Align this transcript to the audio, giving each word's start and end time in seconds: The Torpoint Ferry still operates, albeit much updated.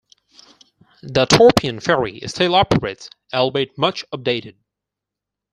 The 1.03 1.27
Torpoint 1.27 1.83
Ferry 1.83 2.21
still 2.25 2.55
operates, 2.55 3.07
albeit 3.31 3.77
much 3.77 4.03
updated. 4.09 4.55